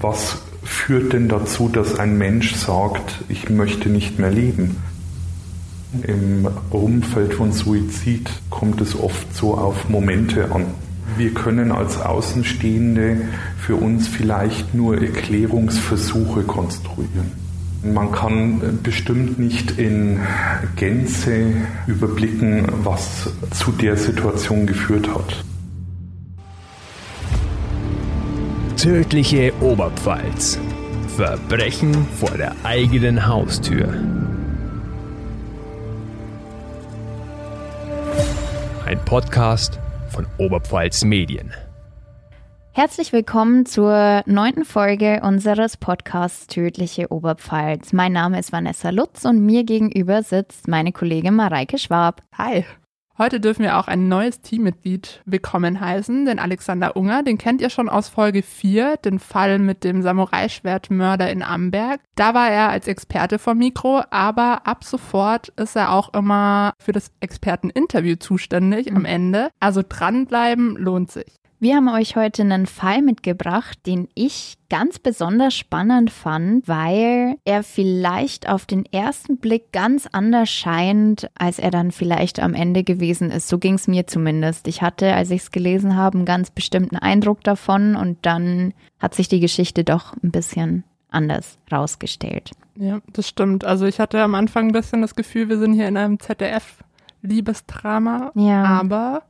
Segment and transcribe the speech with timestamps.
[0.00, 4.76] Was führt denn dazu, dass ein Mensch sagt, ich möchte nicht mehr leben?
[6.06, 10.66] Im Umfeld von Suizid kommt es oft so auf Momente an.
[11.18, 13.28] Wir können als Außenstehende
[13.58, 17.32] für uns vielleicht nur Erklärungsversuche konstruieren.
[17.84, 20.20] Man kann bestimmt nicht in
[20.76, 21.52] Gänze
[21.86, 25.44] überblicken, was zu der Situation geführt hat.
[28.82, 30.58] Tödliche Oberpfalz.
[31.14, 33.86] Verbrechen vor der eigenen Haustür.
[38.84, 41.52] Ein Podcast von Oberpfalz Medien.
[42.72, 47.92] Herzlich willkommen zur neunten Folge unseres Podcasts Tödliche Oberpfalz.
[47.92, 52.20] Mein Name ist Vanessa Lutz und mir gegenüber sitzt meine Kollegin Mareike Schwab.
[52.36, 52.64] Hi.
[53.18, 57.22] Heute dürfen wir auch ein neues Teammitglied willkommen heißen, den Alexander Unger.
[57.22, 62.00] Den kennt ihr schon aus Folge 4, den Fall mit dem Samurai-Schwertmörder in Amberg.
[62.14, 66.92] Da war er als Experte vom Mikro, aber ab sofort ist er auch immer für
[66.92, 68.96] das Experteninterview zuständig mhm.
[68.96, 69.50] am Ende.
[69.60, 71.41] Also dranbleiben lohnt sich.
[71.62, 77.62] Wir haben euch heute einen Fall mitgebracht, den ich ganz besonders spannend fand, weil er
[77.62, 83.30] vielleicht auf den ersten Blick ganz anders scheint, als er dann vielleicht am Ende gewesen
[83.30, 83.46] ist.
[83.46, 84.66] So ging es mir zumindest.
[84.66, 89.14] Ich hatte, als ich es gelesen habe, einen ganz bestimmten Eindruck davon und dann hat
[89.14, 92.50] sich die Geschichte doch ein bisschen anders rausgestellt.
[92.74, 93.64] Ja, das stimmt.
[93.64, 98.32] Also ich hatte am Anfang ein bisschen das Gefühl, wir sind hier in einem ZDF-Liebesdrama.
[98.34, 98.64] Ja.
[98.64, 99.22] Aber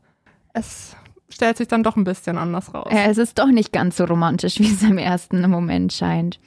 [0.54, 0.96] es
[1.32, 2.88] stellt sich dann doch ein bisschen anders raus.
[2.90, 6.38] Ja, es ist doch nicht ganz so romantisch, wie es im ersten Moment scheint.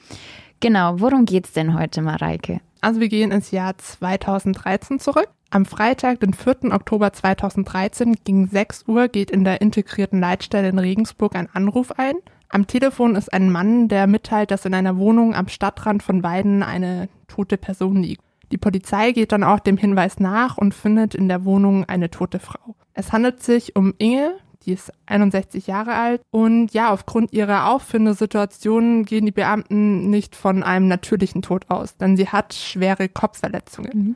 [0.60, 2.60] Genau, worum geht's denn heute, Mareike?
[2.80, 5.28] Also wir gehen ins Jahr 2013 zurück.
[5.50, 6.72] Am Freitag, den 4.
[6.72, 12.16] Oktober 2013, gegen 6 Uhr geht in der integrierten Leitstelle in Regensburg ein Anruf ein.
[12.48, 16.62] Am Telefon ist ein Mann, der mitteilt, dass in einer Wohnung am Stadtrand von Weiden
[16.62, 18.22] eine tote Person liegt.
[18.52, 22.38] Die Polizei geht dann auch dem Hinweis nach und findet in der Wohnung eine tote
[22.38, 22.76] Frau.
[22.94, 26.20] Es handelt sich um Inge, die ist 61 Jahre alt.
[26.30, 32.16] Und ja, aufgrund ihrer Auffindesituation gehen die Beamten nicht von einem natürlichen Tod aus, denn
[32.16, 33.92] sie hat schwere Kopfverletzungen.
[33.94, 34.14] Mhm.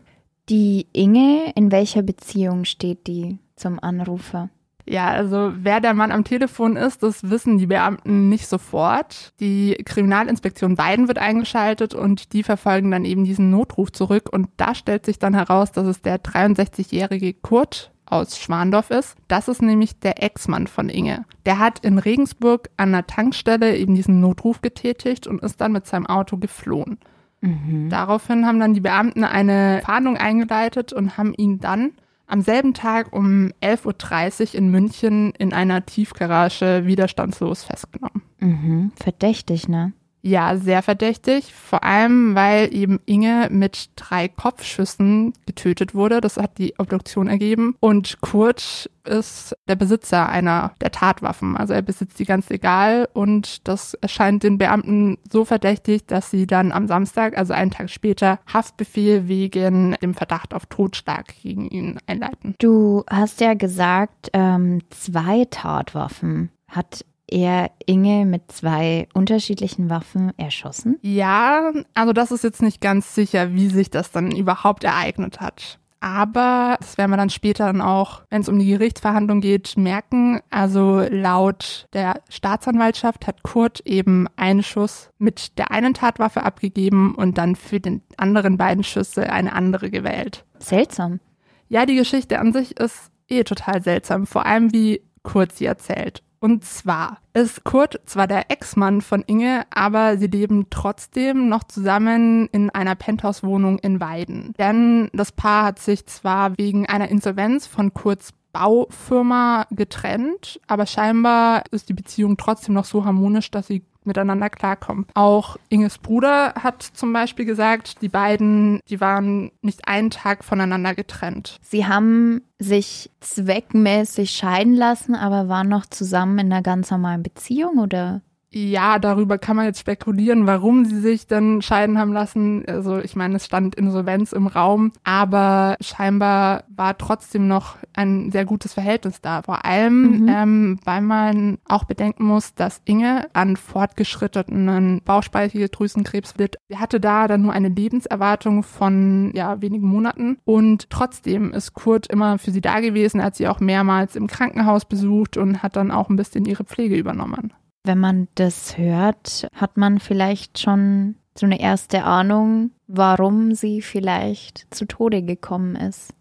[0.49, 4.51] Die Inge, in welcher Beziehung steht die zum Anrufer?
[4.87, 9.33] Ja, also wer der Mann am Telefon ist, das wissen die Beamten nicht sofort.
[9.39, 14.29] Die Kriminalinspektion Weiden wird eingeschaltet und die verfolgen dann eben diesen Notruf zurück.
[14.33, 19.17] Und da stellt sich dann heraus, dass es der 63-jährige Kurt aus Schwandorf ist.
[19.29, 21.25] Das ist nämlich der Ex-Mann von Inge.
[21.47, 25.87] Der hat in Regensburg an der Tankstelle eben diesen Notruf getätigt und ist dann mit
[25.87, 26.99] seinem Auto geflohen.
[27.41, 27.89] Mhm.
[27.89, 31.93] Daraufhin haben dann die Beamten eine Fahndung eingeleitet und haben ihn dann
[32.27, 38.23] am selben Tag um 11.30 Uhr in München in einer Tiefgarage widerstandslos festgenommen.
[38.39, 38.93] Mhm.
[38.97, 39.93] Verdächtig, ne?
[40.23, 41.55] Ja, sehr verdächtig.
[41.55, 46.21] Vor allem, weil eben Inge mit drei Kopfschüssen getötet wurde.
[46.21, 47.75] Das hat die Obduktion ergeben.
[47.81, 51.57] Und Kurt ist der Besitzer einer der Tatwaffen.
[51.57, 56.47] Also er besitzt die ganz legal und das erscheint den Beamten so verdächtig, dass sie
[56.47, 61.99] dann am Samstag, also einen Tag später, Haftbefehl wegen dem Verdacht auf Totschlag gegen ihn
[62.07, 62.55] einleiten.
[62.59, 66.51] Du hast ja gesagt, ähm, zwei Tatwaffen.
[66.69, 70.99] Hat er Inge mit zwei unterschiedlichen Waffen erschossen?
[71.03, 75.79] Ja, also das ist jetzt nicht ganz sicher, wie sich das dann überhaupt ereignet hat.
[76.01, 80.41] Aber das werden wir dann später dann auch, wenn es um die Gerichtsverhandlung geht, merken.
[80.49, 87.37] Also laut der Staatsanwaltschaft hat Kurt eben einen Schuss mit der einen Tatwaffe abgegeben und
[87.37, 90.47] dann für den anderen beiden Schüsse eine andere gewählt.
[90.59, 91.21] Seltsam.
[91.69, 94.27] Ja, die Geschichte an sich ist eh total seltsam.
[94.27, 96.23] Vor allem wie Kurt sie erzählt.
[96.43, 102.49] Und zwar ist Kurt zwar der Ex-Mann von Inge, aber sie leben trotzdem noch zusammen
[102.51, 104.55] in einer Penthouse-Wohnung in Weiden.
[104.59, 111.65] Denn das Paar hat sich zwar wegen einer Insolvenz von Kurts Baufirma getrennt, aber scheinbar
[111.71, 115.07] ist die Beziehung trotzdem noch so harmonisch, dass sie miteinander klarkommen.
[115.15, 120.95] Auch Inges Bruder hat zum Beispiel gesagt, die beiden, die waren nicht einen Tag voneinander
[120.95, 121.59] getrennt.
[121.63, 127.79] Sie haben sich zweckmäßig scheiden lassen, aber waren noch zusammen in einer ganz normalen Beziehung
[127.79, 128.23] oder?
[128.53, 132.65] Ja, darüber kann man jetzt spekulieren, warum sie sich dann scheiden haben lassen.
[132.67, 138.45] Also ich meine, es stand Insolvenz im Raum, aber scheinbar war trotzdem noch ein sehr
[138.45, 139.43] gutes Verhältnis da.
[139.43, 140.29] Vor allem, mhm.
[140.29, 146.57] ähm, weil man auch bedenken muss, dass Inge an fortgeschrittenen Bauchspeicheldrüsenkrebs litt.
[146.69, 152.09] Sie hatte da dann nur eine Lebenserwartung von ja wenigen Monaten und trotzdem ist Kurt
[152.09, 153.21] immer für sie da gewesen.
[153.21, 156.65] Er hat sie auch mehrmals im Krankenhaus besucht und hat dann auch ein bisschen ihre
[156.65, 157.53] Pflege übernommen.
[157.85, 164.73] Wenn man das hört, hat man vielleicht schon so eine erste Ahnung, warum sie vielleicht
[164.75, 166.13] zu Tode gekommen ist.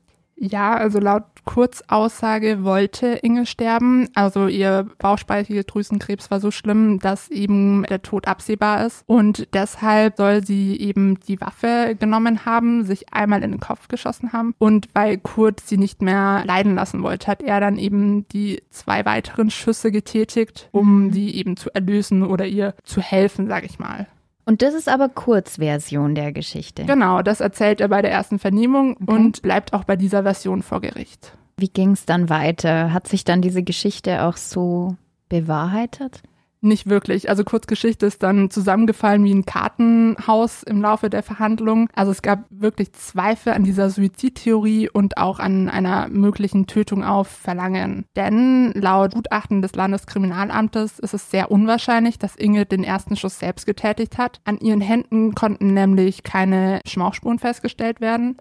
[0.41, 4.07] Ja, also laut Kurzaussage wollte Inge sterben.
[4.13, 9.03] Also ihr Bauchspeicheldrüsenkrebs war so schlimm, dass eben der Tod absehbar ist.
[9.05, 14.31] Und deshalb soll sie eben die Waffe genommen haben, sich einmal in den Kopf geschossen
[14.31, 14.55] haben.
[14.59, 19.03] Und weil Kurt sie nicht mehr leiden lassen wollte, hat er dann eben die zwei
[19.05, 21.13] weiteren Schüsse getätigt, um mhm.
[21.13, 24.07] sie eben zu erlösen oder ihr zu helfen, sag ich mal.
[24.49, 26.83] Und das ist aber Kurzversion der Geschichte.
[26.85, 29.13] Genau, das erzählt er bei der ersten Vernehmung okay.
[29.13, 31.33] und bleibt auch bei dieser Version vor Gericht.
[31.57, 32.91] Wie ging es dann weiter?
[32.91, 34.95] Hat sich dann diese Geschichte auch so
[35.29, 36.23] bewahrheitet?
[36.61, 37.29] Nicht wirklich.
[37.29, 41.87] Also Kurzgeschichte ist dann zusammengefallen wie ein Kartenhaus im Laufe der Verhandlungen.
[41.95, 47.29] Also es gab wirklich Zweifel an dieser Suizidtheorie und auch an einer möglichen Tötung auf
[47.29, 48.05] Verlangen.
[48.17, 53.65] Denn laut Gutachten des Landeskriminalamtes ist es sehr unwahrscheinlich, dass Inge den ersten Schuss selbst
[53.65, 54.41] getätigt hat.
[54.43, 58.35] An ihren Händen konnten nämlich keine Schmauchspuren festgestellt werden.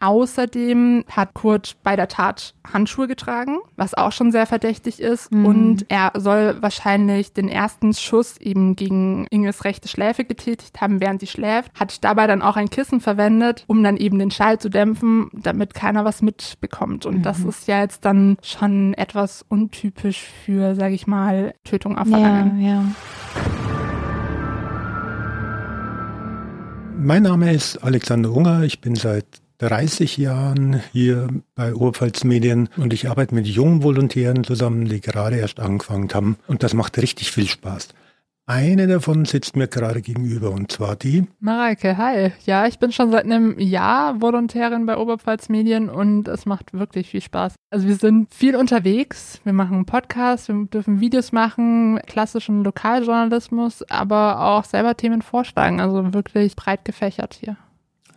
[0.00, 5.32] Außerdem hat Kurt bei der Tat Handschuhe getragen, was auch schon sehr verdächtig ist.
[5.32, 5.46] Mhm.
[5.46, 11.20] Und er soll wahrscheinlich den ersten Schuss eben gegen Inges rechte Schläfe getätigt haben, während
[11.20, 11.72] sie schläft.
[11.78, 15.74] Hat dabei dann auch ein Kissen verwendet, um dann eben den Schall zu dämpfen, damit
[15.74, 17.06] keiner was mitbekommt.
[17.06, 17.22] Und mhm.
[17.22, 22.60] das ist ja jetzt dann schon etwas untypisch für, sage ich mal, Tötung auf Verlangen.
[22.60, 22.84] Ja, ja.
[26.96, 28.62] Mein Name ist Alexander Unger.
[28.62, 34.44] Ich bin seit 30 Jahren hier bei Oberpfalz Medien und ich arbeite mit jungen Volontären
[34.44, 37.88] zusammen, die gerade erst angefangen haben und das macht richtig viel Spaß.
[38.46, 41.26] Eine davon sitzt mir gerade gegenüber und zwar die.
[41.40, 42.30] Mareike, hi.
[42.44, 47.08] Ja, ich bin schon seit einem Jahr Volontärin bei Oberpfalz Medien und es macht wirklich
[47.08, 47.54] viel Spaß.
[47.70, 54.38] Also wir sind viel unterwegs, wir machen Podcasts, wir dürfen Videos machen, klassischen Lokaljournalismus, aber
[54.46, 55.80] auch selber Themen vorschlagen.
[55.80, 57.56] Also wirklich breit gefächert hier.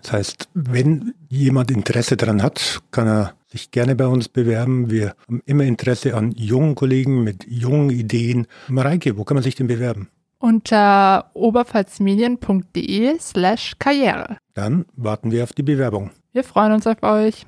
[0.01, 4.89] Das heißt, wenn jemand Interesse daran hat, kann er sich gerne bei uns bewerben.
[4.89, 8.47] Wir haben immer Interesse an jungen Kollegen mit jungen Ideen.
[8.67, 10.09] Mareike, wo kann man sich denn bewerben?
[10.39, 14.37] Unter oberpfalzmedien.de slash Karriere.
[14.53, 16.11] Dann warten wir auf die Bewerbung.
[16.31, 17.47] Wir freuen uns auf euch.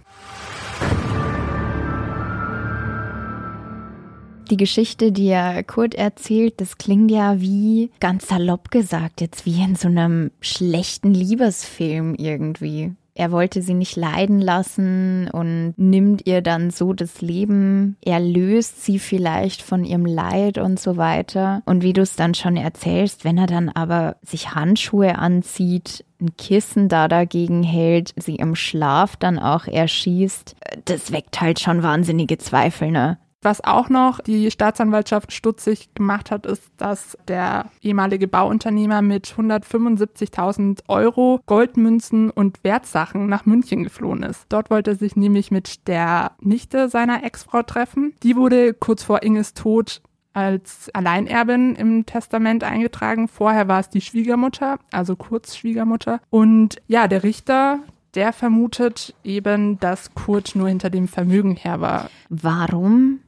[4.50, 9.62] Die Geschichte, die ja Kurt erzählt, das klingt ja wie ganz salopp gesagt, jetzt wie
[9.62, 12.94] in so einem schlechten Liebesfilm irgendwie.
[13.19, 17.98] Er wollte sie nicht leiden lassen und nimmt ihr dann so das Leben.
[18.00, 21.62] Er löst sie vielleicht von ihrem Leid und so weiter.
[21.66, 26.38] Und wie du es dann schon erzählst, wenn er dann aber sich Handschuhe anzieht, ein
[26.38, 30.56] Kissen da dagegen hält, sie im Schlaf dann auch erschießt,
[30.86, 33.18] das weckt halt schon wahnsinnige Zweifel, ne?
[33.41, 40.81] Was auch noch die Staatsanwaltschaft stutzig gemacht hat, ist, dass der ehemalige Bauunternehmer mit 175.000
[40.89, 44.45] Euro Goldmünzen und Wertsachen nach München geflohen ist.
[44.50, 48.13] Dort wollte er sich nämlich mit der Nichte seiner Ex-Frau treffen.
[48.24, 50.01] Die wurde kurz vor Inges Tod
[50.33, 53.30] als Alleinerbin im Testament eingetragen.
[53.30, 56.19] Vorher war es die Schwiegermutter, also kurz Schwiegermutter.
[56.30, 57.80] Und ja, der Richter,
[58.15, 62.09] der vermutet eben, dass Kurt nur hinter dem Vermögen her war.
[62.30, 63.19] Warum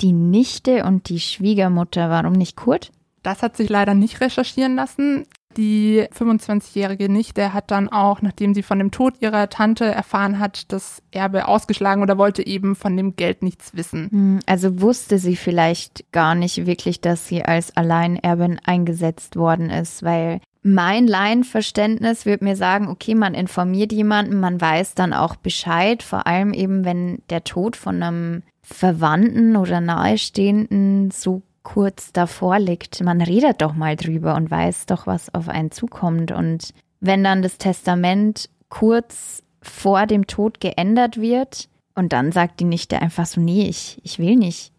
[0.00, 2.92] die Nichte und die Schwiegermutter, warum nicht Kurt?
[3.22, 5.26] Das hat sich leider nicht recherchieren lassen.
[5.56, 10.70] Die 25-jährige Nichte hat dann auch, nachdem sie von dem Tod ihrer Tante erfahren hat,
[10.70, 14.10] das Erbe ausgeschlagen oder wollte eben von dem Geld nichts wissen.
[14.10, 20.02] Hm, also wusste sie vielleicht gar nicht wirklich, dass sie als Alleinerbin eingesetzt worden ist,
[20.02, 26.02] weil mein Laienverständnis würde mir sagen, okay, man informiert jemanden, man weiß dann auch Bescheid,
[26.02, 33.00] vor allem eben, wenn der Tod von einem Verwandten oder Nahestehenden so kurz davor liegt.
[33.00, 36.32] Man redet doch mal drüber und weiß doch, was auf einen zukommt.
[36.32, 42.64] Und wenn dann das Testament kurz vor dem Tod geändert wird und dann sagt die
[42.64, 44.72] Nichte einfach so, nee, ich, ich will nicht.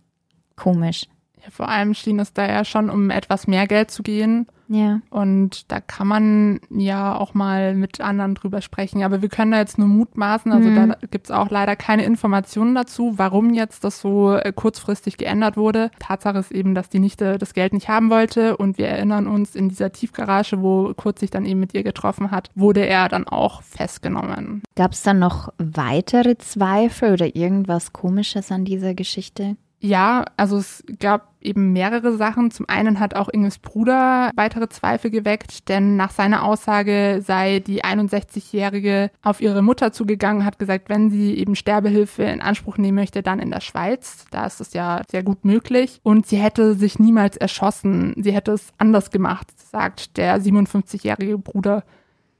[0.57, 1.07] Komisch.
[1.49, 4.47] Vor allem schien es da ja schon um etwas mehr Geld zu gehen.
[4.69, 4.99] Ja.
[5.09, 9.03] Und da kann man ja auch mal mit anderen drüber sprechen.
[9.03, 10.51] Aber wir können da jetzt nur mutmaßen.
[10.51, 10.89] Also mhm.
[10.89, 15.91] da gibt's auch leider keine Informationen dazu, warum jetzt das so äh, kurzfristig geändert wurde.
[15.99, 18.57] Tatsache ist eben, dass die Nichte das Geld nicht haben wollte.
[18.57, 22.31] Und wir erinnern uns, in dieser Tiefgarage, wo Kurt sich dann eben mit ihr getroffen
[22.31, 24.63] hat, wurde er dann auch festgenommen.
[24.75, 29.55] Gab's dann noch weitere Zweifel oder irgendwas Komisches an dieser Geschichte?
[29.79, 32.49] Ja, also es gab eben mehrere Sachen.
[32.49, 37.83] Zum einen hat auch Inges Bruder weitere Zweifel geweckt, denn nach seiner Aussage sei die
[37.83, 43.21] 61-Jährige auf ihre Mutter zugegangen, hat gesagt, wenn sie eben Sterbehilfe in Anspruch nehmen möchte,
[43.21, 44.25] dann in der Schweiz.
[44.31, 45.99] Da ist es ja sehr gut möglich.
[46.01, 48.15] Und sie hätte sich niemals erschossen.
[48.17, 51.83] Sie hätte es anders gemacht, sagt der 57-jährige Bruder.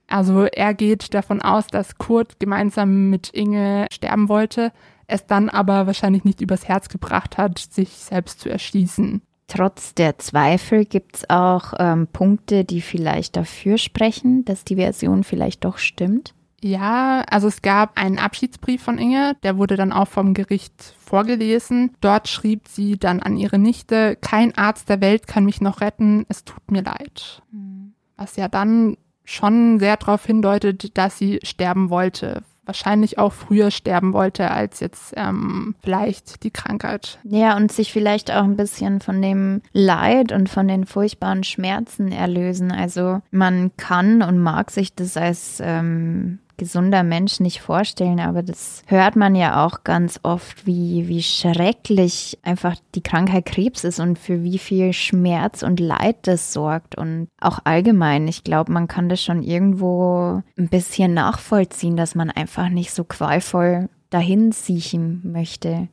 [0.08, 4.72] Also er geht davon aus, dass Kurt gemeinsam mit Inge sterben wollte
[5.08, 9.22] es dann aber wahrscheinlich nicht übers Herz gebracht hat, sich selbst zu erschießen.
[9.48, 15.24] Trotz der Zweifel gibt es auch ähm, Punkte, die vielleicht dafür sprechen, dass die Version
[15.24, 16.34] vielleicht doch stimmt.
[16.62, 21.92] Ja, also es gab einen Abschiedsbrief von Inge, der wurde dann auch vom Gericht vorgelesen.
[22.02, 26.26] Dort schrieb sie dann an ihre Nichte, kein Arzt der Welt kann mich noch retten,
[26.30, 27.44] es tut mir leid.
[27.52, 27.94] Mhm.
[28.18, 34.14] Was ja dann schon sehr darauf hindeutet, dass sie sterben wollte, wahrscheinlich auch früher sterben
[34.14, 37.20] wollte als jetzt ähm, vielleicht die Krankheit.
[37.24, 42.12] Ja, und sich vielleicht auch ein bisschen von dem Leid und von den furchtbaren Schmerzen
[42.12, 42.72] erlösen.
[42.72, 48.82] Also man kann und mag sich das als ähm, gesunder Mensch nicht vorstellen, aber das
[48.88, 54.20] hört man ja auch ganz oft, wie, wie schrecklich einfach die Krankheit Krebs ist und
[54.20, 58.28] für wie viel Schmerz und Leid das sorgt und auch allgemein.
[58.28, 63.04] Ich glaube, man kann das schon irgendwo ein bisschen nachvollziehen, dass man einfach nicht so
[63.04, 65.90] qualvoll dahin siechen möchte.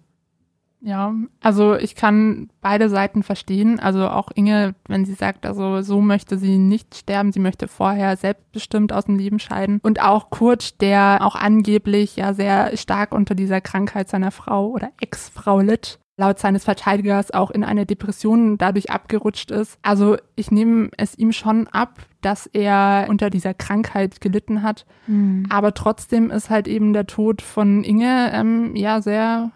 [0.85, 3.81] Ja, also ich kann beide Seiten verstehen.
[3.81, 8.19] Also auch Inge, wenn sie sagt, also so möchte sie nicht sterben, sie möchte vorher
[8.19, 9.81] selbstbestimmt aus dem Leben scheiden.
[9.83, 14.91] Und auch Kurt, der auch angeblich ja sehr stark unter dieser Krankheit seiner Frau oder
[15.00, 19.79] Ex-Frau litt, laut seines Verteidigers auch in eine Depression dadurch abgerutscht ist.
[19.81, 24.85] Also ich nehme es ihm schon ab, dass er unter dieser Krankheit gelitten hat.
[25.07, 25.47] Mhm.
[25.49, 29.50] Aber trotzdem ist halt eben der Tod von Inge ähm, ja sehr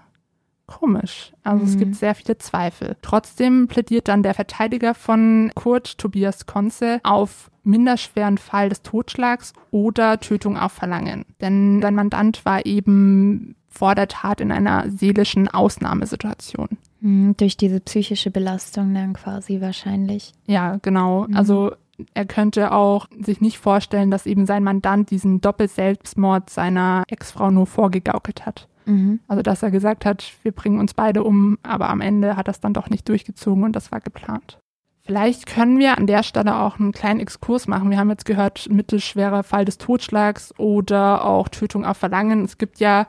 [0.69, 1.33] Komisch.
[1.43, 1.71] Also mhm.
[1.71, 1.95] es gibt mhm.
[1.95, 2.97] sehr viele Zweifel.
[3.03, 10.21] Trotzdem plädiert dann der Verteidiger von Kurt, Tobias Konze, auf minderschweren Fall des Totschlags oder
[10.21, 11.25] Tötung auf Verlangen.
[11.41, 16.69] Denn sein Mandant war eben vor der Tat in einer seelischen Ausnahmesituation.
[17.01, 20.33] Mhm, durch diese psychische Belastung dann quasi wahrscheinlich.
[20.47, 21.27] Ja, genau.
[21.29, 21.37] Mhm.
[21.37, 21.73] Also
[22.13, 27.67] er könnte auch sich nicht vorstellen, dass eben sein Mandant diesen Doppelselbstmord seiner Ex-Frau nur
[27.67, 28.69] vorgegaukelt hat.
[28.89, 29.21] Mhm.
[29.29, 32.53] Also, dass er gesagt hat, wir bringen uns beide um, aber am Ende hat er
[32.53, 34.59] es dann doch nicht durchgezogen und das war geplant.
[35.03, 37.91] Vielleicht können wir an der Stelle auch einen kleinen Exkurs machen.
[37.91, 42.45] Wir haben jetzt gehört, mittelschwerer Fall des Totschlags oder auch Tötung auf Verlangen.
[42.45, 43.07] Es gibt ja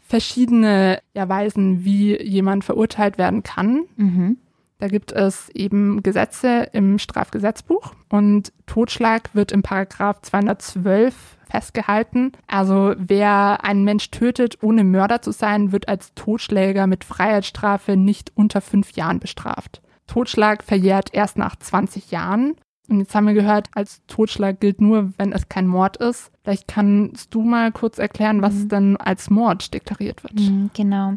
[0.00, 3.84] verschiedene ja, Weisen, wie jemand verurteilt werden kann.
[3.96, 4.38] Mhm.
[4.78, 12.32] Da gibt es eben Gesetze im Strafgesetzbuch und Totschlag wird im Paragraph 212 festgehalten.
[12.46, 18.32] Also wer einen Mensch tötet, ohne Mörder zu sein, wird als Totschläger mit Freiheitsstrafe nicht
[18.34, 19.82] unter fünf Jahren bestraft.
[20.06, 22.54] Totschlag verjährt erst nach 20 Jahren.
[22.88, 26.30] Und jetzt haben wir gehört, als Totschlag gilt nur, wenn es kein Mord ist.
[26.44, 28.68] Vielleicht kannst du mal kurz erklären, was mhm.
[28.68, 30.34] dann als Mord deklariert wird.
[30.34, 31.14] Mhm, genau.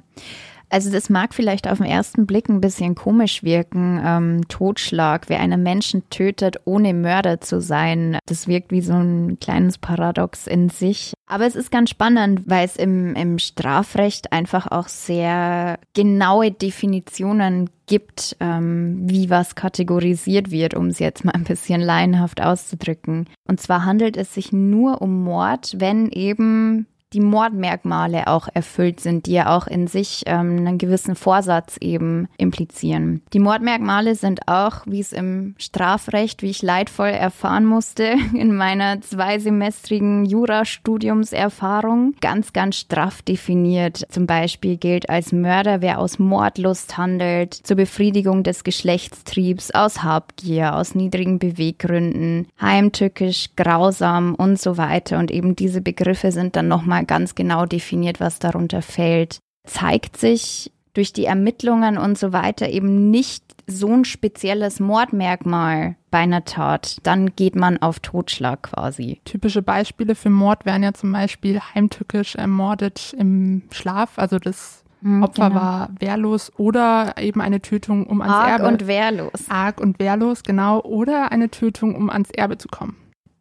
[0.69, 4.01] Also das mag vielleicht auf den ersten Blick ein bisschen komisch wirken.
[4.03, 9.39] Ähm, Totschlag, wer einen Menschen tötet, ohne Mörder zu sein, das wirkt wie so ein
[9.39, 11.13] kleines Paradox in sich.
[11.27, 17.69] Aber es ist ganz spannend, weil es im, im Strafrecht einfach auch sehr genaue Definitionen
[17.87, 23.27] gibt, ähm, wie was kategorisiert wird, um es jetzt mal ein bisschen laienhaft auszudrücken.
[23.47, 29.25] Und zwar handelt es sich nur um Mord, wenn eben die Mordmerkmale auch erfüllt sind,
[29.25, 33.21] die ja auch in sich ähm, einen gewissen Vorsatz eben implizieren.
[33.33, 39.01] Die Mordmerkmale sind auch, wie es im Strafrecht, wie ich leidvoll erfahren musste, in meiner
[39.01, 44.05] zweisemestrigen Jurastudiumserfahrung, ganz, ganz straff definiert.
[44.09, 50.75] Zum Beispiel gilt als Mörder, wer aus Mordlust handelt, zur Befriedigung des Geschlechtstriebs, aus Habgier,
[50.75, 55.17] aus niedrigen Beweggründen, heimtückisch, grausam und so weiter.
[55.17, 59.39] Und eben diese Begriffe sind dann nochmal nochmal ganz genau definiert, was darunter fällt.
[59.65, 66.17] Zeigt sich durch die Ermittlungen und so weiter eben nicht so ein spezielles Mordmerkmal bei
[66.17, 69.21] einer Tat, dann geht man auf Totschlag quasi.
[69.25, 75.21] Typische Beispiele für Mord wären ja zum Beispiel heimtückisch ermordet im Schlaf, also das hm,
[75.21, 75.61] Opfer genau.
[75.61, 78.63] war wehrlos oder eben eine Tötung, um ans Arg Erbe.
[78.63, 79.49] Arg und wehrlos.
[79.49, 80.81] Arg und wehrlos, genau.
[80.81, 82.97] Oder eine Tötung, um ans Erbe zu kommen.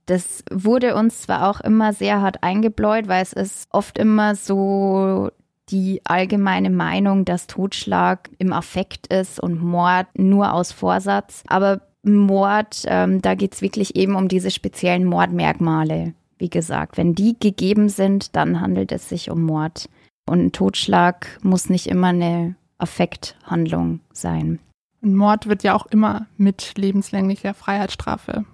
[0.08, 5.28] Das wurde uns zwar auch immer sehr hart eingebläut, weil es ist oft immer so
[5.68, 11.42] die allgemeine Meinung, dass Totschlag im Affekt ist und Mord nur aus Vorsatz.
[11.46, 16.14] Aber Mord, ähm, da geht es wirklich eben um diese speziellen Mordmerkmale.
[16.38, 19.90] Wie gesagt, wenn die gegeben sind, dann handelt es sich um Mord.
[20.26, 24.58] Und ein Totschlag muss nicht immer eine Affekthandlung sein.
[25.02, 28.46] Und Mord wird ja auch immer mit lebenslänglicher Freiheitsstrafe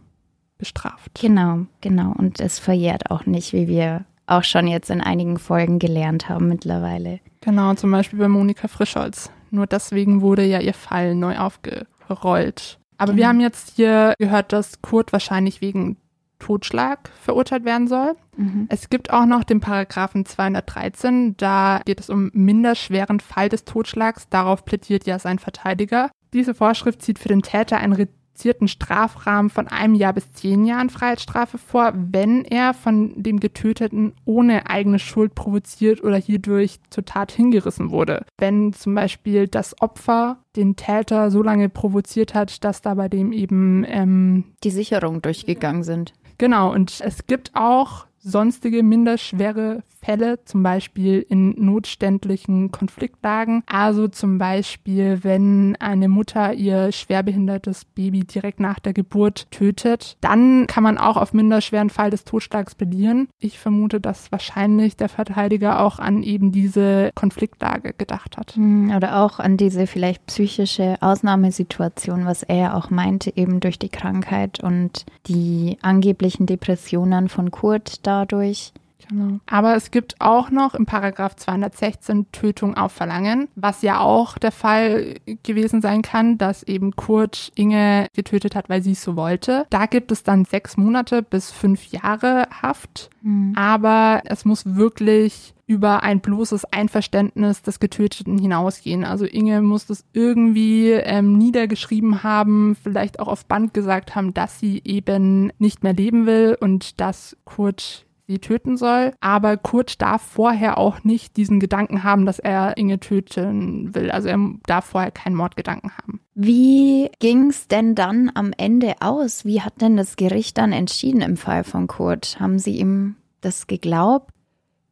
[0.64, 1.20] bestraft.
[1.20, 2.14] Genau, genau.
[2.16, 6.48] Und es verjährt auch nicht, wie wir auch schon jetzt in einigen Folgen gelernt haben
[6.48, 7.20] mittlerweile.
[7.42, 9.30] Genau, zum Beispiel bei Monika Frischholz.
[9.50, 12.78] Nur deswegen wurde ja ihr Fall neu aufgerollt.
[12.96, 13.20] Aber genau.
[13.20, 15.98] wir haben jetzt hier gehört, dass Kurt wahrscheinlich wegen
[16.38, 18.16] Totschlag verurteilt werden soll.
[18.38, 18.66] Mhm.
[18.70, 24.30] Es gibt auch noch den Paragraphen 213, da geht es um minderschweren Fall des Totschlags.
[24.30, 26.10] Darauf plädiert ja sein Verteidiger.
[26.32, 27.92] Diese Vorschrift sieht für den Täter einen
[28.34, 34.12] reduzierten Strafrahmen von einem Jahr bis zehn Jahren Freiheitsstrafe vor, wenn er von dem Getöteten
[34.24, 38.26] ohne eigene Schuld provoziert oder hierdurch zur Tat hingerissen wurde.
[38.38, 43.32] Wenn zum Beispiel das Opfer den Täter so lange provoziert hat, dass da bei dem
[43.32, 46.12] eben ähm, die Sicherungen durchgegangen sind.
[46.36, 53.62] Genau, und es gibt auch sonstige minder schwere Fälle, zum Beispiel in notständlichen Konfliktlagen.
[53.66, 60.66] Also zum Beispiel, wenn eine Mutter ihr schwerbehindertes Baby direkt nach der Geburt tötet, dann
[60.66, 63.28] kann man auch auf minderschweren Fall des Totschlags plädieren.
[63.38, 68.56] Ich vermute, dass wahrscheinlich der Verteidiger auch an eben diese Konfliktlage gedacht hat.
[68.56, 73.78] Hm, oder auch an diese vielleicht psychische Ausnahmesituation, was er ja auch meinte, eben durch
[73.78, 78.72] die Krankheit und die angeblichen Depressionen von Kurt dadurch.
[79.08, 79.38] Genau.
[79.46, 84.52] Aber es gibt auch noch im Paragraph 216 Tötung auf Verlangen, was ja auch der
[84.52, 89.66] Fall gewesen sein kann, dass eben Kurt Inge getötet hat, weil sie es so wollte.
[89.70, 93.10] Da gibt es dann sechs Monate bis fünf Jahre Haft.
[93.22, 93.52] Mhm.
[93.56, 99.04] Aber es muss wirklich über ein bloßes Einverständnis des Getöteten hinausgehen.
[99.04, 104.60] Also Inge muss das irgendwie ähm, niedergeschrieben haben, vielleicht auch auf Band gesagt haben, dass
[104.60, 109.12] sie eben nicht mehr leben will und dass Kurt sie töten soll.
[109.20, 114.10] Aber Kurt darf vorher auch nicht diesen Gedanken haben, dass er Inge töten will.
[114.10, 116.20] Also er darf vorher keinen Mordgedanken haben.
[116.34, 119.44] Wie ging's denn dann am Ende aus?
[119.44, 122.38] Wie hat denn das Gericht dann entschieden im Fall von Kurt?
[122.40, 124.30] Haben sie ihm das geglaubt?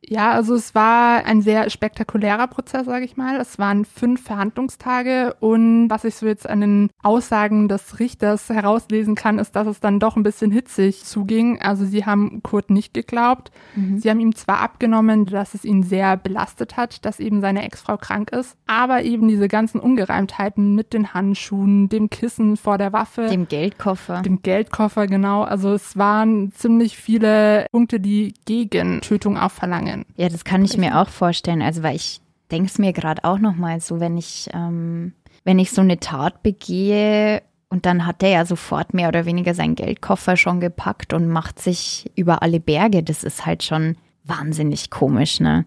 [0.04, 3.40] Ja, also es war ein sehr spektakulärer Prozess, sage ich mal.
[3.40, 9.14] Es waren fünf Verhandlungstage und was ich so jetzt an den Aussagen des Richters herauslesen
[9.14, 11.62] kann, ist, dass es dann doch ein bisschen hitzig zuging.
[11.62, 13.52] Also sie haben Kurt nicht geglaubt.
[13.76, 13.98] Mhm.
[13.98, 17.96] Sie haben ihm zwar abgenommen, dass es ihn sehr belastet hat, dass eben seine Ex-Frau
[17.96, 23.28] krank ist, aber eben diese ganzen Ungereimtheiten mit den Handschuhen, dem Kissen vor der Waffe,
[23.28, 25.42] dem Geldkoffer, dem Geldkoffer genau.
[25.42, 30.06] Also es waren ziemlich viele Punkte, die gegen Tötung auch verlangen bringen.
[30.16, 31.62] Ja, das kann ich mir auch vorstellen.
[31.62, 35.12] Also, weil ich denke es mir gerade auch nochmal so, wenn ich, ähm,
[35.44, 39.54] wenn ich so eine Tat begehe und dann hat der ja sofort mehr oder weniger
[39.54, 43.02] seinen Geldkoffer schon gepackt und macht sich über alle Berge.
[43.02, 45.64] Das ist halt schon wahnsinnig komisch, ne?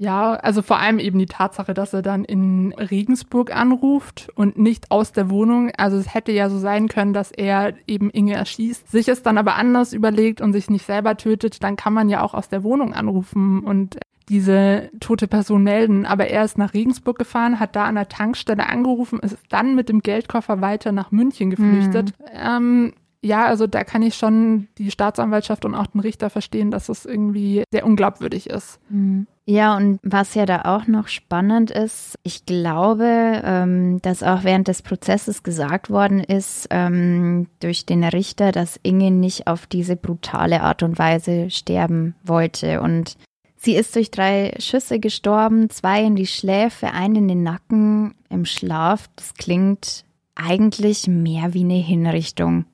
[0.00, 4.92] Ja, also vor allem eben die Tatsache, dass er dann in Regensburg anruft und nicht
[4.92, 5.72] aus der Wohnung.
[5.76, 9.38] Also es hätte ja so sein können, dass er eben Inge erschießt, sich es dann
[9.38, 12.62] aber anders überlegt und sich nicht selber tötet, dann kann man ja auch aus der
[12.62, 16.06] Wohnung anrufen und diese tote Person melden.
[16.06, 19.88] Aber er ist nach Regensburg gefahren, hat da an der Tankstelle angerufen, ist dann mit
[19.88, 22.12] dem Geldkoffer weiter nach München geflüchtet.
[22.20, 22.26] Mhm.
[22.34, 26.88] Ähm, ja, also da kann ich schon die Staatsanwaltschaft und auch den Richter verstehen, dass
[26.88, 28.78] es irgendwie sehr unglaubwürdig ist.
[28.90, 29.26] Mhm.
[29.50, 34.68] Ja, und was ja da auch noch spannend ist, ich glaube, ähm, dass auch während
[34.68, 40.60] des Prozesses gesagt worden ist ähm, durch den Richter, dass Inge nicht auf diese brutale
[40.60, 42.82] Art und Weise sterben wollte.
[42.82, 43.16] Und
[43.56, 48.44] sie ist durch drei Schüsse gestorben, zwei in die Schläfe, einen in den Nacken im
[48.44, 49.08] Schlaf.
[49.16, 52.66] Das klingt eigentlich mehr wie eine Hinrichtung.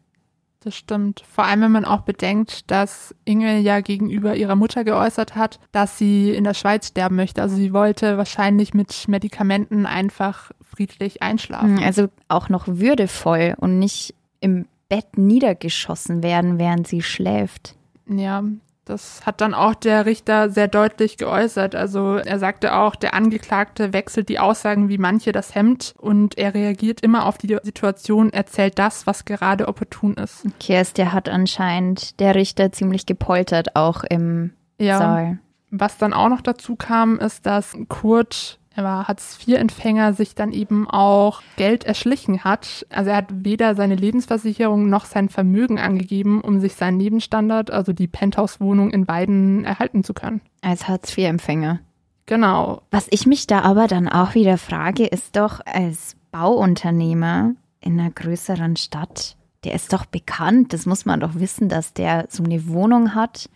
[0.65, 1.23] Das stimmt.
[1.31, 5.99] Vor allem, wenn man auch bedenkt, dass Inge ja gegenüber ihrer Mutter geäußert hat, dass
[5.99, 7.43] sie in der Schweiz sterben möchte.
[7.43, 11.77] Also sie wollte wahrscheinlich mit Medikamenten einfach friedlich einschlafen.
[11.77, 17.77] Hm, also auch noch würdevoll und nicht im Bett niedergeschossen werden, während sie schläft.
[18.09, 18.43] Ja,
[18.85, 21.75] das hat dann auch der Richter sehr deutlich geäußert.
[21.75, 26.55] Also er sagte auch, der Angeklagte wechselt die Aussagen wie manche das Hemd und er
[26.55, 30.45] reagiert immer auf die Situation, erzählt das, was gerade opportun ist.
[30.47, 34.99] Okay, also der hat anscheinend der Richter ziemlich gepoltert auch im ja.
[34.99, 35.39] Saal.
[35.71, 40.91] Was dann auch noch dazu kam, ist, dass Kurt er war Hartz-IV-Empfänger, sich dann eben
[40.91, 42.85] auch Geld erschlichen hat.
[42.91, 47.93] Also er hat weder seine Lebensversicherung noch sein Vermögen angegeben, um sich seinen Lebensstandard, also
[47.93, 50.41] die Penthouse-Wohnung in beiden erhalten zu können.
[50.61, 51.81] Als Hartz-IV-Empfänger.
[52.27, 52.83] Genau.
[52.91, 58.11] Was ich mich da aber dann auch wieder frage, ist doch als Bauunternehmer in einer
[58.11, 62.67] größeren Stadt, der ist doch bekannt, das muss man doch wissen, dass der so eine
[62.67, 63.49] Wohnung hat.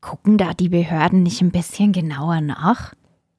[0.00, 2.92] Gucken da die Behörden nicht ein bisschen genauer nach?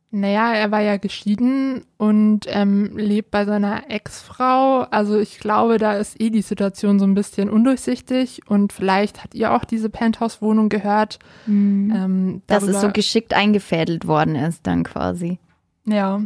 [0.10, 4.88] Naja, er war ja geschieden und ähm, lebt bei seiner Ex-Frau.
[4.90, 9.36] Also ich glaube, da ist eh die Situation so ein bisschen undurchsichtig und vielleicht hat
[9.36, 11.20] ihr auch diese Penthouse-Wohnung gehört.
[11.46, 11.94] Mhm.
[11.94, 15.40] Ähm, Dass es so geschickt eingefädelt worden ist dann quasi.
[15.86, 16.22] Ja,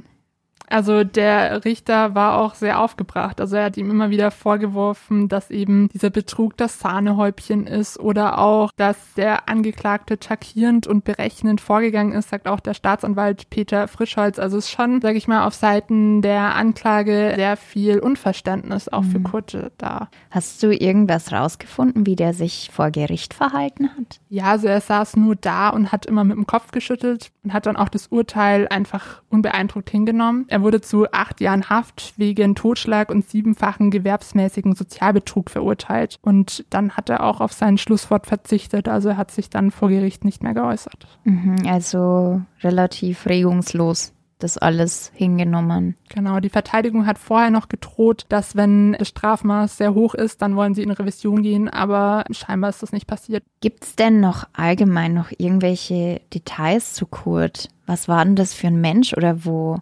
[0.71, 3.41] also der Richter war auch sehr aufgebracht.
[3.41, 8.39] Also er hat ihm immer wieder vorgeworfen, dass eben dieser Betrug das Sahnehäubchen ist oder
[8.39, 14.39] auch, dass der Angeklagte takierend und berechnend vorgegangen ist, sagt auch der Staatsanwalt Peter Frischholz.
[14.39, 19.03] Also es ist schon, sage ich mal, auf Seiten der Anklage sehr viel Unverständnis auch
[19.03, 19.23] für mhm.
[19.23, 20.10] Kurt da.
[20.29, 24.19] Hast du irgendwas rausgefunden, wie der sich vor Gericht verhalten hat?
[24.29, 27.65] Ja, also er saß nur da und hat immer mit dem Kopf geschüttelt und hat
[27.65, 30.45] dann auch das Urteil einfach unbeeindruckt hingenommen.
[30.47, 36.17] Er wurde zu acht Jahren Haft wegen Totschlag und siebenfachen gewerbsmäßigen Sozialbetrug verurteilt.
[36.21, 38.88] Und dann hat er auch auf sein Schlusswort verzichtet.
[38.88, 41.08] Also er hat sich dann vor Gericht nicht mehr geäußert.
[41.24, 45.95] Mhm, also relativ regungslos das alles hingenommen.
[46.10, 50.56] Genau, die Verteidigung hat vorher noch gedroht, dass wenn das Strafmaß sehr hoch ist, dann
[50.56, 53.43] wollen sie in Revision gehen, aber scheinbar ist das nicht passiert.
[53.62, 57.69] Gibt es denn noch allgemein noch irgendwelche Details zu Kurt?
[57.86, 59.80] Was war denn das für ein Mensch oder wo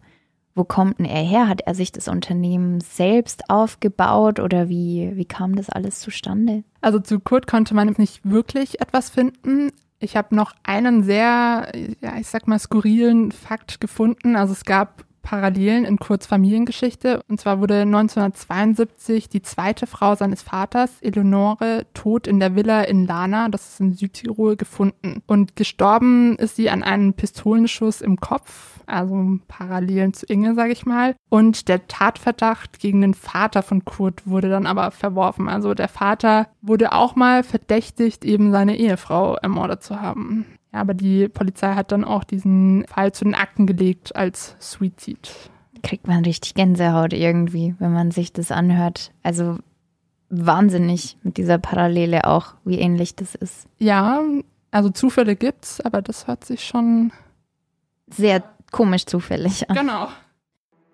[0.55, 1.47] wo kommt denn er her?
[1.47, 6.63] Hat er sich das Unternehmen selbst aufgebaut oder wie, wie kam das alles zustande?
[6.81, 9.71] Also zu Kurt konnte man nicht wirklich etwas finden.
[9.99, 14.35] Ich habe noch einen sehr, ja, ich sag mal, skurrilen Fakt gefunden.
[14.35, 17.21] Also es gab Parallelen in Kurz Familiengeschichte.
[17.27, 23.05] Und zwar wurde 1972 die zweite Frau seines Vaters, Eleonore, tot in der Villa in
[23.05, 25.21] Lana, das ist in Südtirol, gefunden.
[25.27, 30.86] Und gestorben ist sie an einem Pistolenschuss im Kopf, also Parallelen zu Inge, sage ich
[30.86, 31.15] mal.
[31.30, 35.49] Und der Tatverdacht gegen den Vater von Kurt wurde dann aber verworfen.
[35.49, 40.45] Also der Vater wurde auch mal verdächtigt, eben seine Ehefrau ermordet zu haben.
[40.73, 45.32] Ja, aber die Polizei hat dann auch diesen Fall zu den Akten gelegt als Suizid.
[45.82, 49.12] Kriegt man richtig Gänsehaut irgendwie, wenn man sich das anhört.
[49.23, 49.58] Also
[50.30, 53.67] wahnsinnig mit dieser Parallele auch, wie ähnlich das ist.
[53.80, 54.21] Ja,
[54.71, 57.12] also Zufälle gibt's, aber das hört sich schon
[58.08, 59.75] sehr komisch zufällig an.
[59.75, 60.08] Genau.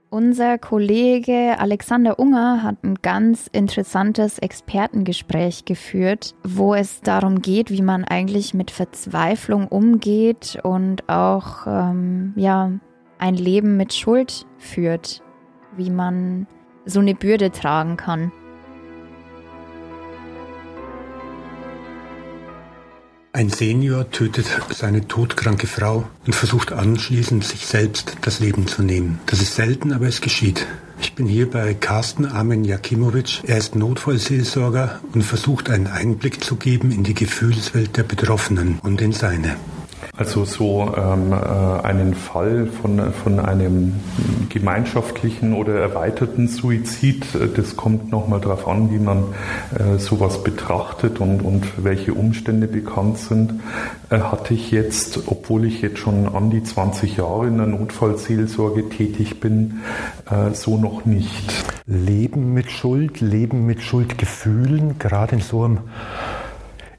[0.09, 7.81] Unser Kollege Alexander Unger hat ein ganz interessantes Expertengespräch geführt, wo es darum geht, wie
[7.81, 12.71] man eigentlich mit Verzweiflung umgeht und auch ähm, ja
[13.17, 15.21] ein Leben mit Schuld führt,
[15.75, 16.47] wie man
[16.85, 18.31] so eine Bürde tragen kann.
[23.36, 29.19] Ein Senior tötet seine todkranke Frau und versucht anschließend sich selbst das Leben zu nehmen.
[29.26, 30.65] Das ist selten, aber es geschieht.
[31.02, 33.41] Ich bin hier bei Carsten Armen Jakimowitsch.
[33.45, 39.02] Er ist Notfallseelsorger und versucht einen Einblick zu geben in die Gefühlswelt der Betroffenen und
[39.02, 39.58] in seine.
[40.17, 43.95] Also so ähm, äh, einen Fall von, von einem
[44.47, 49.25] gemeinschaftlichen oder erweiterten Suizid, äh, das kommt nochmal darauf an, wie man
[49.78, 53.60] äh, sowas betrachtet und, und welche Umstände bekannt sind,
[54.10, 58.88] äh, hatte ich jetzt, obwohl ich jetzt schon an die 20 Jahre in der Notfallseelsorge
[58.88, 59.82] tätig bin,
[60.32, 61.54] äh, so noch nicht.
[61.88, 65.80] Leben mit Schuld, Leben mit Schuldgefühlen, gerade in so, einem,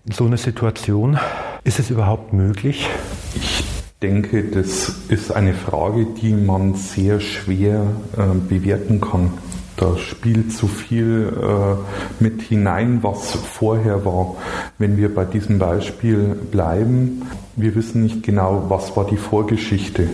[0.05, 1.19] in so einer Situation
[1.67, 2.89] ist es überhaupt möglich?
[3.35, 3.65] Ich
[4.01, 7.83] denke, das ist eine Frage, die man sehr schwer
[8.17, 9.33] äh, bewerten kann.
[9.77, 14.37] Da spielt zu viel äh, mit hinein, was vorher war.
[14.79, 17.23] Wenn wir bei diesem Beispiel bleiben,
[17.57, 20.05] wir wissen nicht genau, was war die Vorgeschichte,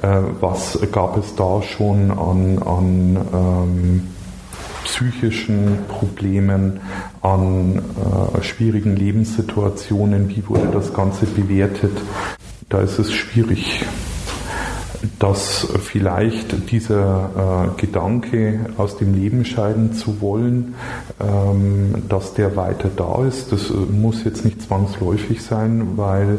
[0.00, 4.02] äh, was gab es da schon an, an ähm,
[4.92, 6.80] psychischen Problemen,
[7.22, 11.92] an äh, schwierigen Lebenssituationen, wie wurde das Ganze bewertet.
[12.68, 13.86] Da ist es schwierig,
[15.18, 20.74] dass vielleicht dieser äh, Gedanke aus dem Leben scheiden zu wollen,
[21.20, 23.50] ähm, dass der weiter da ist.
[23.50, 26.38] Das muss jetzt nicht zwangsläufig sein, weil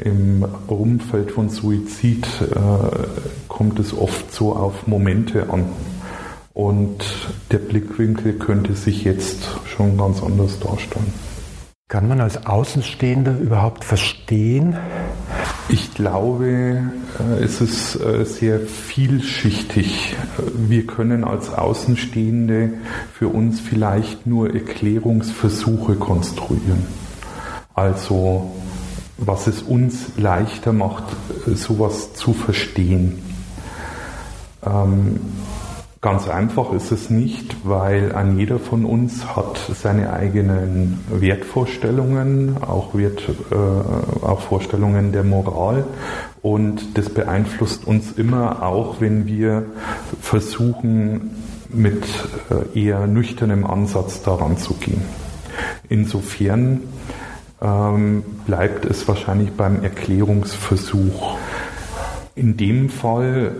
[0.00, 2.56] im Umfeld von Suizid äh,
[3.46, 5.66] kommt es oft so auf Momente an.
[6.54, 7.04] Und
[7.50, 11.12] der Blickwinkel könnte sich jetzt schon ganz anders darstellen.
[11.88, 14.76] Kann man als Außenstehender überhaupt verstehen?
[15.68, 16.82] Ich glaube,
[17.18, 20.14] äh, es ist äh, sehr vielschichtig.
[20.56, 22.74] Wir können als Außenstehende
[23.12, 26.86] für uns vielleicht nur Erklärungsversuche konstruieren.
[27.74, 28.52] Also
[29.18, 31.04] was es uns leichter macht,
[31.46, 33.22] sowas zu verstehen.
[34.64, 35.20] Ähm,
[36.04, 42.94] Ganz einfach ist es nicht, weil ein jeder von uns hat seine eigenen Wertvorstellungen, auch,
[42.94, 45.86] Wert, äh, auch Vorstellungen der Moral
[46.42, 49.64] und das beeinflusst uns immer auch, wenn wir
[50.20, 51.30] versuchen,
[51.70, 52.04] mit
[52.50, 55.00] äh, eher nüchternem Ansatz daran zu gehen.
[55.88, 56.82] Insofern
[57.62, 61.38] ähm, bleibt es wahrscheinlich beim Erklärungsversuch.
[62.34, 63.52] In dem Fall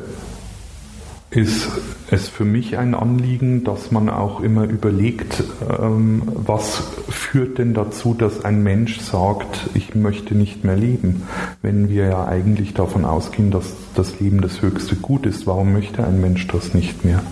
[1.35, 1.69] ist
[2.11, 8.15] es für mich ein Anliegen, dass man auch immer überlegt, ähm, was führt denn dazu,
[8.15, 11.23] dass ein Mensch sagt, ich möchte nicht mehr leben,
[11.63, 15.47] wenn wir ja eigentlich davon ausgehen, dass das Leben das höchste Gut ist.
[15.47, 17.23] Warum möchte ein Mensch das nicht mehr?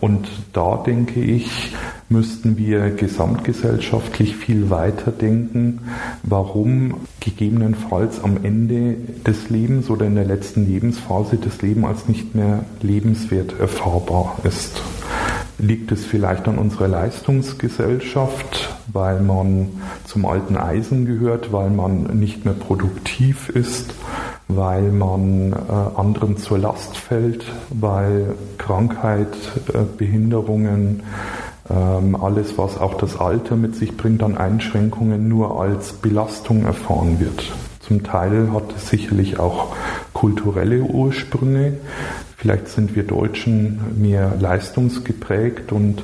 [0.00, 1.74] Und da denke ich,
[2.08, 5.80] müssten wir gesamtgesellschaftlich viel weiter denken,
[6.22, 12.34] warum gegebenenfalls am Ende des Lebens oder in der letzten Lebensphase das Leben als nicht
[12.34, 14.82] mehr lebenswert erfahrbar ist.
[15.58, 19.68] Liegt es vielleicht an unserer Leistungsgesellschaft, weil man
[20.06, 23.94] zum alten Eisen gehört, weil man nicht mehr produktiv ist,
[24.56, 29.34] weil man äh, anderen zur Last fällt, weil Krankheit,
[29.72, 31.02] äh, Behinderungen,
[31.68, 37.20] ähm, alles, was auch das Alter mit sich bringt an Einschränkungen, nur als Belastung erfahren
[37.20, 37.52] wird.
[37.80, 39.74] Zum Teil hat es sicherlich auch
[40.12, 41.74] kulturelle Ursprünge.
[42.40, 46.02] Vielleicht sind wir Deutschen mehr leistungsgeprägt und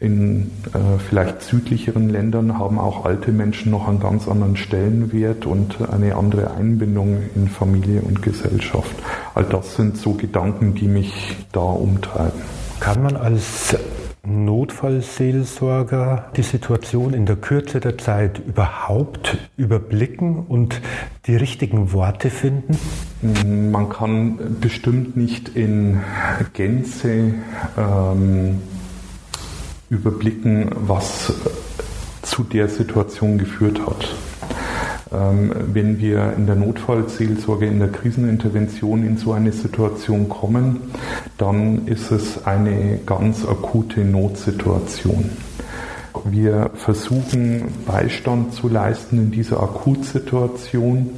[0.00, 5.76] in äh, vielleicht südlicheren Ländern haben auch alte Menschen noch einen ganz anderen Stellenwert und
[5.88, 8.96] eine andere Einbindung in Familie und Gesellschaft.
[9.36, 12.40] All das sind so Gedanken, die mich da umtreiben.
[12.80, 13.76] Kann man als
[14.26, 20.80] Notfallseelsorger die Situation in der Kürze der Zeit überhaupt überblicken und
[21.26, 22.76] die richtigen Worte finden?
[23.70, 26.02] Man kann bestimmt nicht in
[26.52, 27.34] Gänze
[27.78, 28.60] ähm,
[29.88, 31.32] überblicken, was
[32.22, 34.14] zu der Situation geführt hat.
[35.16, 40.80] Ähm, wenn wir in der Notfallseelsorge, in der Krisenintervention in so eine Situation kommen,
[41.38, 45.30] dann ist es eine ganz akute Notsituation.
[46.24, 51.10] Wir versuchen Beistand zu leisten in dieser Akutsituation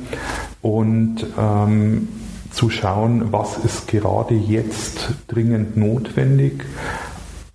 [0.61, 2.09] und ähm,
[2.51, 6.65] zu schauen, was ist gerade jetzt dringend notwendig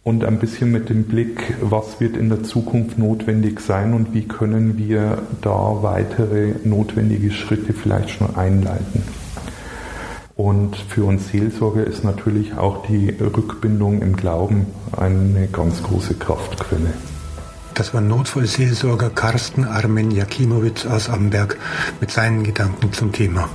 [0.03, 4.27] und ein bisschen mit dem Blick, was wird in der Zukunft notwendig sein und wie
[4.27, 9.03] können wir da weitere notwendige Schritte vielleicht schon einleiten.
[10.35, 14.65] Und für uns Seelsorger ist natürlich auch die Rückbindung im Glauben
[14.97, 16.93] eine ganz große Kraftquelle.
[17.75, 21.57] Das war Notfallseelsorger Carsten Armen Jakimowitz aus Amberg
[22.01, 23.49] mit seinen Gedanken zum Thema.